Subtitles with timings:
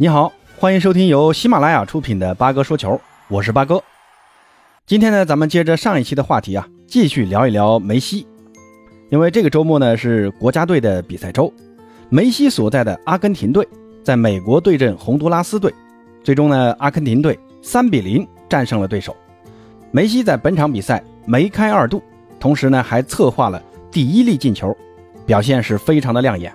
[0.00, 3.82] 你好，欢迎收听由喜马拉雅出品的八哥说球，我是八哥。
[4.86, 8.24] 今天呢，咱们接着上一期的话题啊，继续聊一聊梅西。
[9.10, 11.52] 因为这个周末呢是国家队的比赛周，
[12.10, 13.66] 梅西所在的阿根廷队
[14.04, 15.74] 在美国对阵洪都拉斯队，
[16.22, 19.16] 最终呢，阿根廷队三比零战胜了对手。
[19.90, 22.00] 梅西在本场比赛梅开二度，
[22.38, 23.60] 同时呢还策划了
[23.90, 24.72] 第一粒进球，
[25.26, 26.54] 表现是非常的亮眼。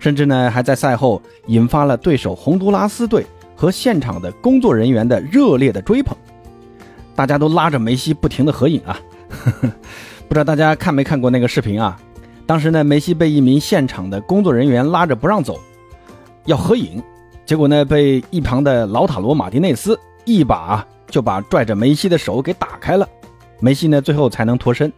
[0.00, 6.16] 甚至呢，还在赛后引发了对手洪都拉斯队和现场的工作人员的热烈的追捧，
[7.14, 8.98] 大家都拉着梅西不停的合影啊！
[10.26, 11.96] 不知道大家看没看过那个视频啊？
[12.46, 15.60] 当时呢，梅西被一名现场的工作人员拉着不让走，
[16.46, 17.02] 要合影，
[17.44, 23.06] 结果呢，被一旁的劳塔罗马丁内斯一把就把拽着梅西的手给打开了，
[23.60, 24.90] 梅西呢最后才能脱身。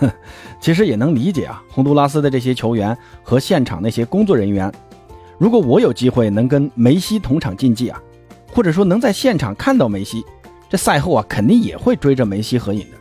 [0.60, 4.72] 其实也能理解啊，洪都拉斯的这些球员和现场那些工作人员，
[5.38, 8.00] 如果我有机会能跟梅西同场竞技啊，
[8.52, 10.24] 或者说能在现场看到梅西，
[10.68, 12.96] 这赛后啊肯定也会追着梅西合影的。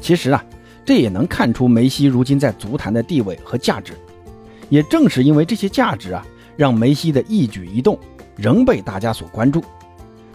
[0.00, 0.44] 其实啊，
[0.84, 3.92] 这也能看出梅西如今在足坛的地位和价值。
[4.68, 6.26] 也正是因为这些价值啊，
[6.56, 7.98] 让梅西的一举一动
[8.36, 9.62] 仍被大家所关注。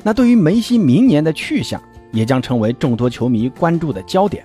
[0.01, 4.43] 那对于梅西明年的去向，也将成为众多球迷关注的焦点。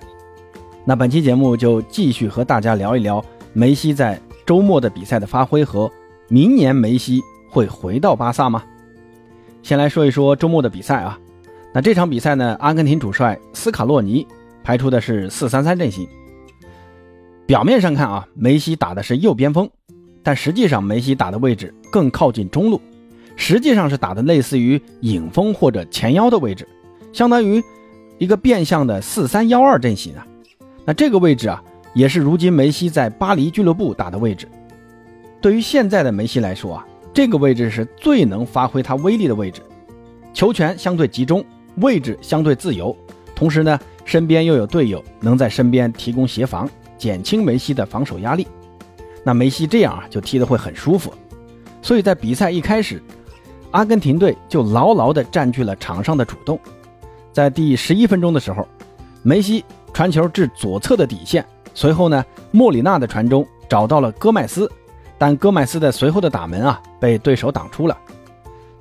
[0.85, 5.91] 那本期节目就继续和大家聊一聊梅西在周末的比赛的发挥和
[6.27, 8.63] 明年梅西会回到巴萨吗？
[9.61, 11.19] 先来说一说周末的比赛啊。
[11.73, 14.25] 那这场比赛呢，阿根廷主帅斯卡洛尼
[14.63, 16.07] 排出的是四三三阵型。
[17.45, 19.69] 表面上看啊，梅西打的是右边锋，
[20.23, 22.81] 但实际上梅西打的位置更靠近中路，
[23.35, 26.67] 实际上是打的类似于影锋或者前腰的位置，
[27.13, 27.63] 相当于
[28.17, 30.25] 一个变相的四三幺二阵型啊。
[30.89, 34.47] 那这个位置啊，也是如今梅西在巴黎俱乐部打的位置。
[35.39, 39.61] 对于现在的梅西来说啊，这个位置是最能发挥他威力的位置，
[40.33, 41.45] 球权相对集中，
[41.75, 42.97] 位置相对自由，
[43.35, 46.67] 同时呢，身边又有队友能在身边提供协防，
[46.97, 48.47] 减轻梅西的防守压力。
[49.23, 51.13] 那梅西这样啊，就踢得会很舒服。
[51.83, 52.99] 所以在比赛一开始，
[53.69, 56.59] 阿根廷队就牢牢地占据了场上的主动。
[57.31, 58.67] 在第十一分钟的时候，
[59.21, 59.63] 梅西。
[59.91, 61.43] 传球至左侧的底线，
[61.73, 64.71] 随后呢，莫里纳的传中找到了戈麦斯，
[65.17, 67.97] 但戈麦斯的随后的打门啊，被对手挡出了。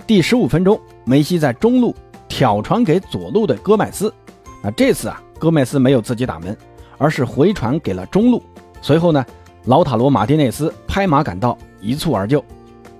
[0.06, 1.96] 第十五分钟，梅西在中路
[2.28, 4.14] 挑传给左路的戈麦斯，
[4.62, 6.56] 那这次啊，戈麦斯没有自己打门，
[6.98, 8.40] 而是回传给了中路。
[8.80, 9.24] 随后呢，
[9.64, 12.44] 劳塔罗马丁内斯拍马赶到，一蹴而就，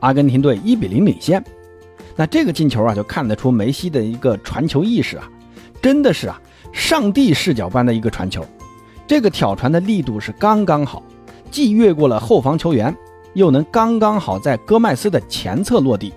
[0.01, 1.45] 阿根廷队一比零领先。
[2.17, 5.31] 那这个进球啊，就看得出梅西的一个传球意识啊，
[5.81, 6.41] 真的是啊。
[6.73, 8.45] 上帝视角般的一个传球，
[9.07, 11.03] 这个挑传的力度是刚刚好，
[11.51, 12.95] 既越过了后防球员，
[13.35, 16.13] 又能刚刚好在戈麦斯的前侧落地。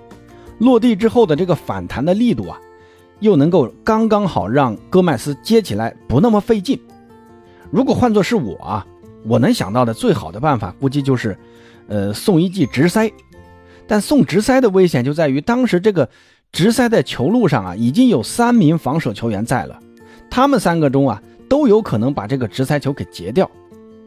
[0.59, 2.59] 落地之后的这个反弹的力度啊，
[3.19, 6.79] 又能够刚刚好让戈麦斯接起来不那么费劲。
[7.71, 8.85] 如果换作是我啊，
[9.25, 11.35] 我能想到的最好的办法，估计就是，
[11.87, 13.11] 呃，送一记直塞。
[13.87, 16.07] 但送直塞的危险就在于，当时这个
[16.51, 19.79] 直塞在球路上啊，已经有三名防守球员在了。
[20.31, 23.51] 他们三个中啊，都有可能把这个直塞球给截掉，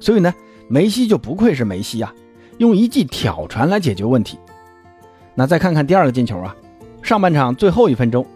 [0.01, 0.35] 所以呢，
[0.69, 2.13] 梅西就不愧是梅西啊，
[2.57, 4.39] 用一记挑传来解决问题。
[5.35, 6.57] 那再看看第二个进球啊，
[7.03, 8.27] 上半场最后一分钟，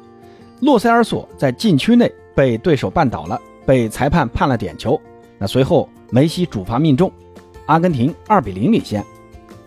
[0.61, 5.01] 洛塞尔索在禁区内被对手绊倒了，被裁判判了点球。
[5.39, 7.11] 那随后梅西主罚命中，
[7.65, 9.03] 阿根廷二比零领先。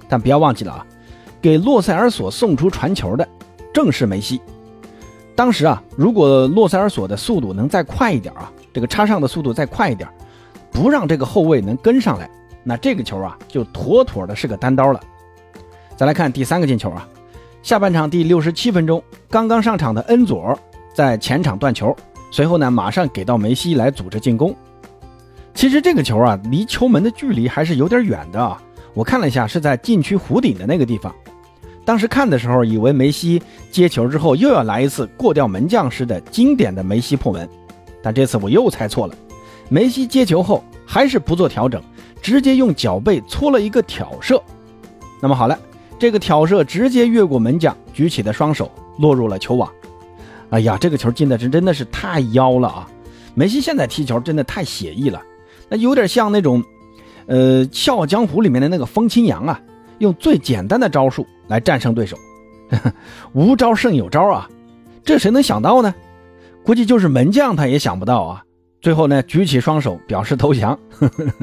[0.07, 0.85] 但不要忘记了啊，
[1.41, 3.27] 给洛塞尔索送出传球的
[3.73, 4.39] 正是梅西。
[5.41, 10.07] 当时啊，如果洛塞尔索的速度能再快一点啊，这个插上的速度再快一点，
[10.69, 12.29] 不让这个后卫能跟上来，
[12.63, 14.99] 那这个球啊就妥妥的是个单刀了。
[15.97, 17.07] 再来看第三个进球啊，
[17.63, 20.55] 下半场第六十七分钟，刚刚上场的恩佐
[20.93, 21.91] 在前场断球，
[22.29, 24.55] 随后呢马上给到梅西来组织进攻。
[25.55, 28.61] 其实这个球啊离球门的距离还是有点远的啊，
[28.93, 31.11] 我看了一下是在禁区弧顶的那个地方。
[31.91, 37.49] 当时看的时候，以为梅西接球之后又要来一次过掉门将式的经典的梅西破门，
[38.01, 39.15] 但这次我又猜错了。
[39.67, 41.83] 梅西接球后还是不做调整，
[42.21, 44.41] 直接用脚背搓了一个挑射。
[45.21, 45.59] 那么好了，
[45.99, 49.69] 这个挑射直接越过门将举起的双手，落入了球网。
[50.51, 52.87] 哎呀，这个球进的是真的是太妖了啊！
[53.33, 55.21] 梅西现在踢球真的太写意了，
[55.67, 56.63] 那有点像那种，
[57.25, 59.59] 呃，《笑傲江湖》里面的那个风清扬啊。
[60.01, 62.17] 用最简单的招数来战胜对手，
[63.33, 64.49] 无招胜有招啊！
[65.03, 65.93] 这谁能想到呢？
[66.63, 68.43] 估计就是门将他也想不到啊！
[68.81, 70.77] 最后呢，举起双手表示投降。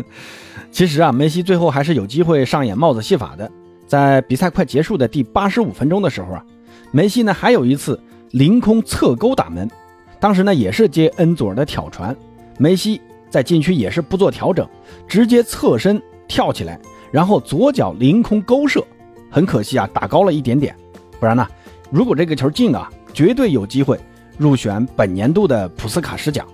[0.73, 3.51] 其实啊，梅西最后还是有机会上演帽子戏法的。
[3.87, 6.45] 在比赛快结束的第八十五分钟的时候啊，
[6.91, 7.99] 梅西呢还有一次
[8.33, 9.71] 凌空侧勾打门，
[10.19, 12.15] 当时呢也是接恩佐尔的挑传，
[12.59, 13.01] 梅西
[13.31, 14.69] 在禁区也是不做调整，
[15.07, 16.79] 直接侧身跳起来，
[17.11, 18.85] 然后左脚凌空勾射，
[19.31, 20.75] 很可惜啊，打高了一点点，
[21.19, 21.47] 不然呢，
[21.91, 23.99] 如果这个球进啊，绝对有机会
[24.37, 26.47] 入选本年度的普斯卡什奖。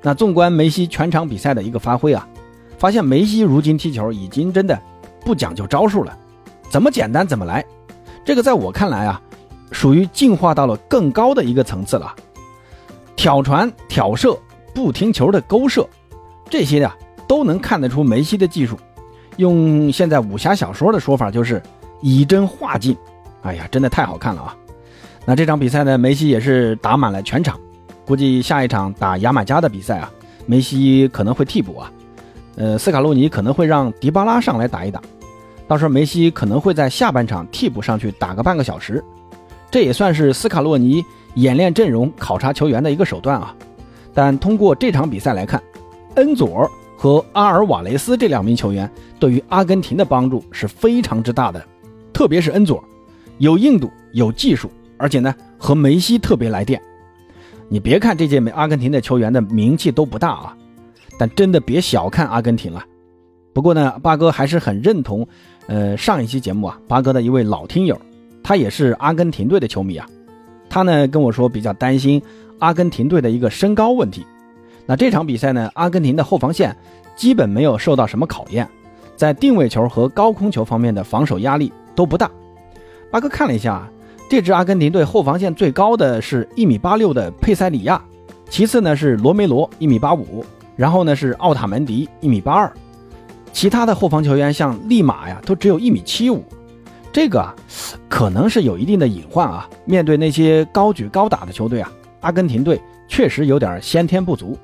[0.00, 2.28] 那纵观梅西全场比赛的一个发挥啊，
[2.78, 4.78] 发现梅西如今踢球已经真的
[5.24, 6.16] 不讲究招数了，
[6.68, 7.64] 怎么简单怎么来。
[8.24, 9.20] 这个在我看来啊，
[9.72, 12.14] 属于进化到了更高的一个层次了。
[13.16, 14.38] 挑传、挑射、
[14.74, 15.88] 不停球的勾射，
[16.50, 16.94] 这些呀
[17.26, 18.78] 都能看得出梅西的技术。
[19.36, 21.62] 用现在武侠小说的说法就是
[22.00, 22.96] 以真化境。
[23.42, 24.56] 哎呀，真的太好看了啊！
[25.26, 27.60] 那这场比赛呢，梅西也是打满了全场。
[28.06, 30.10] 估计下一场打牙买加的比赛啊，
[30.46, 31.92] 梅西可能会替补啊，
[32.56, 35.00] 呃，斯卡洛尼可能会让迪巴拉上来打一打，
[35.66, 39.02] 到时候梅西可能会在下半场替补上去打个半个小时，
[39.70, 41.02] 这也算是斯卡洛尼
[41.34, 43.54] 演练阵容、考察球员的一个手段啊。
[44.12, 45.62] 但通过这场比赛来看，
[46.16, 51.64] 恩佐和阿尔瓦雷斯这两名球员对于阿根廷的帮助是非常之大的，
[52.12, 52.82] 特别是恩佐，
[53.38, 56.80] 有硬度、有技术，而且呢和梅西特别来电。
[57.68, 60.56] 你别看这届美阿根廷的球员的名气都不大啊，
[61.18, 62.84] 但真的别小看阿根廷了。
[63.52, 65.26] 不过呢，八哥还是很认同，
[65.66, 67.98] 呃，上一期节目啊，八哥的一位老听友，
[68.42, 70.06] 他也是阿根廷队的球迷啊，
[70.68, 72.22] 他呢跟我说比较担心
[72.58, 74.24] 阿根廷队的一个身高问题。
[74.86, 76.76] 那这场比赛呢，阿根廷的后防线
[77.16, 78.68] 基本没有受到什么考验，
[79.16, 82.30] 在定位球和高空球方面的防守压力都不大。
[83.10, 83.88] 八哥看了一下。
[84.26, 88.02] 这支阿根廷队后防线最高的是一米八六的佩塞里亚，
[88.48, 90.42] 其次呢是罗梅罗一米八五，
[90.76, 92.72] 然后呢是奥塔门迪一米八二，
[93.52, 96.42] 其他的后防球员像利马呀都只有一米七五，
[97.12, 97.54] 这个啊
[98.08, 99.68] 可能是有一定的隐患啊。
[99.84, 104.58] 面对那些高举高打的球队啊，阿根廷队确实有点先天不足。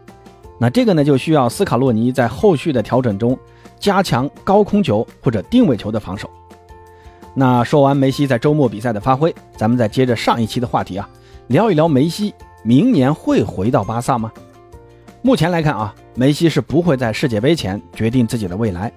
[0.63, 3.37] 那这个呢就需要斯卡洛尼在后续的调整中
[3.79, 6.29] 加强高空球或者定位球的防守。
[7.33, 11.09] 那说完梅西在周末比赛的发挥，咱们再接着上一期的话题啊，
[11.47, 14.31] 聊一聊梅西明年会回到巴萨吗？
[15.23, 18.93] 目前来看啊，梅西是不会在世界杯前决定自己的未来。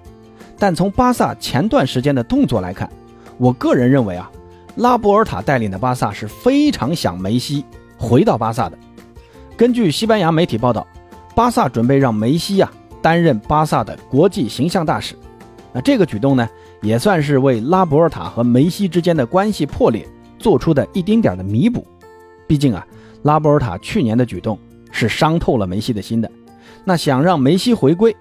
[0.58, 2.90] 但从巴萨前段时间的动作来看，
[3.38, 4.30] 我个人认为啊，
[4.76, 7.64] 拉波尔塔带领的巴萨是非常想梅西
[7.96, 8.76] 回到巴萨的。
[9.56, 10.86] 根据西班牙媒体报道，
[11.34, 12.70] 巴萨准备让梅西呀
[13.02, 15.14] 担任巴萨的国际形象大使。
[15.72, 16.48] 那这个举动呢？
[16.82, 20.06] 也算是为拉波尔塔和梅西之间的关系破裂
[20.38, 21.82] 做出的一丁点的弥补。
[22.46, 22.86] 毕竟啊，
[23.22, 24.58] 拉波尔塔去年的举动
[24.90, 26.30] 是伤透了梅西的心的。
[26.84, 28.14] 那想让梅西回归，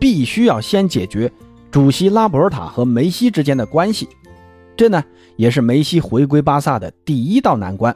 [0.00, 1.30] 必须要先解决
[1.70, 4.08] 主席拉波尔塔和梅西之间的关系。
[4.76, 5.04] 这呢，
[5.36, 7.94] 也是梅西回归巴萨的第一道难关。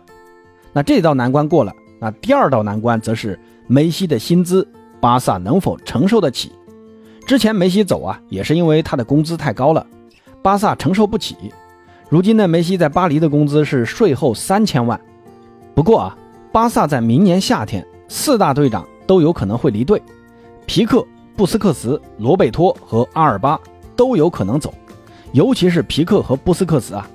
[0.72, 3.38] 那这道难关过了，那第二道难关则是
[3.68, 4.66] 梅西的薪资，
[5.00, 6.50] 巴萨能否承受得起？
[7.28, 9.86] 之前梅西走啊，也是因为他的工资太高了。
[10.42, 11.36] 巴萨承受不起。
[12.08, 15.00] 如今呢，梅西在巴黎的工资是税后三千万。
[15.76, 16.18] 不过啊，
[16.50, 20.02] 巴萨在明年夏天四大队长都有可能会离队，
[20.66, 21.06] 皮克、
[21.36, 23.56] 布斯克茨、罗贝托和阿尔巴
[23.94, 24.74] 都有可能走。
[25.30, 27.08] 尤其是皮克和布斯克茨啊，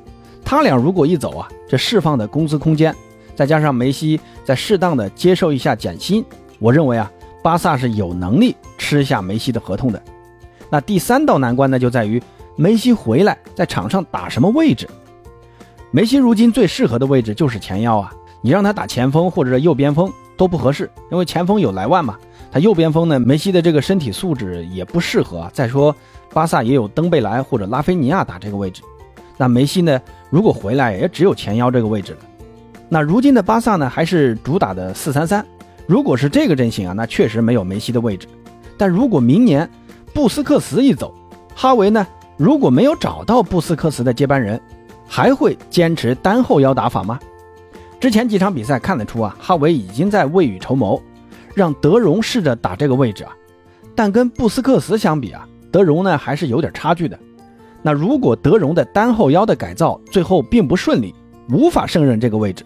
[0.45, 2.95] 他俩如果一走啊，这释放的工资空间，
[3.37, 6.25] 再加上梅西再适当的接受一下减薪，
[6.59, 7.09] 我认为啊，
[7.41, 10.01] 巴萨是有能力吃下梅西的合同的。
[10.69, 12.21] 那第三道难关呢，就在于。
[12.59, 14.89] 梅西回来在场上打什么位置？
[15.91, 18.11] 梅西如今最适合的位置就是前腰啊！
[18.41, 22.17] 你让他打前锋或者右边锋都不合适，因为前锋有莱万嘛。
[22.51, 25.47] 他右边锋呢，梅西的这个身体素质也不适合。
[25.53, 25.95] 再说
[26.33, 28.81] 巴萨也有登贝莱或者拉菲尼亚打这个位置，
[29.37, 30.01] 那梅西呢，
[30.31, 32.19] 如果回来也只有前腰这个位置了。
[32.89, 35.45] 那如今的巴萨呢，还是主打的四三三。
[35.85, 38.27] 如果是这个阵型啊，那确实没有梅西的位置。
[38.77, 39.69] 但如果明年
[40.13, 41.13] 布斯克茨一走，
[41.56, 42.06] 哈维呢？
[42.37, 44.61] 如果没有找到布斯克茨的接班人，
[45.07, 47.19] 还会坚持单后腰打法吗？
[47.99, 51.01] 之前几场比赛看得出啊，哈维已经在未雨绸缪，
[51.56, 53.31] 让德容试着打这个位置啊。
[53.95, 57.17] 但跟布斯克茨相比啊，德容呢还是有点差距的。
[57.81, 61.15] 那如果德容的单后腰的改造最后并不顺利，
[61.49, 62.63] 无法胜任这个位置，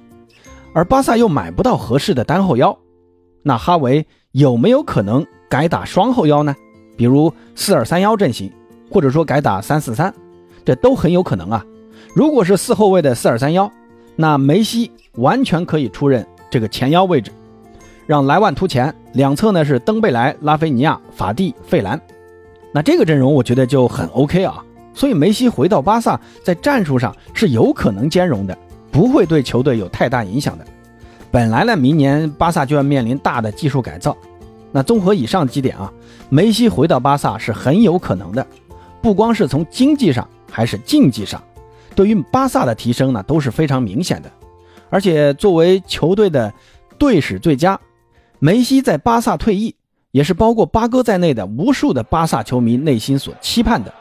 [0.74, 2.78] 而巴萨又买不到合适的单后腰，
[3.44, 6.56] 那哈维有没有可能改打双后腰呢？
[6.96, 8.52] 比如四二三幺阵型？
[8.90, 10.14] 或者说改打三四三，
[10.66, 11.66] 这都很有可能啊。
[12.14, 13.72] 如果是四后卫的四二三幺，
[14.18, 17.32] 那梅西完全可以出任这个前腰位置，
[18.06, 22.00] 让莱万突前，两侧呢是登贝莱、拉菲尼亚、法蒂、费兰。
[22.74, 24.64] 那这个阵容我觉得就很 OK 啊。
[24.94, 28.58] 所以梅西回到巴萨，在战术上是有可能兼容的。
[28.92, 30.66] 不会对球队有太大影响的。
[31.32, 34.16] 本来呢，明年巴萨就要面临大的技术改造。
[34.72, 35.92] 那综合以上几点啊，
[36.30, 38.46] 梅西回到巴萨是很有可能的。
[39.02, 41.42] 不光是从经济上，还是竞技上，
[41.96, 44.32] 对于巴萨的提升呢都是非常明显的。
[44.90, 46.54] 而且作为球队的
[46.98, 47.80] 队史最佳，
[48.40, 49.74] 梅西在巴萨退役，
[50.12, 53.94] 也是包括八哥在内的无数的巴萨球迷内心所期盼的。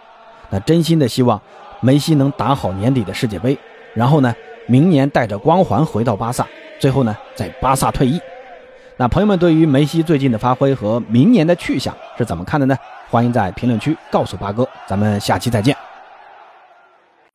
[0.51, 1.41] 那真心的希望
[1.81, 3.57] 梅西能打好年底的世界杯，
[3.95, 4.35] 然后呢，
[4.71, 6.47] 明年带着光环回到巴萨。
[6.79, 8.21] 最后呢，在巴萨退役。
[8.97, 12.77] 那朋友们对于梅西最近的发挥和明年的去向是怎么看的呢？
[13.11, 14.67] 欢迎在评论区告诉八哥。
[14.87, 15.77] 咱们下期再见。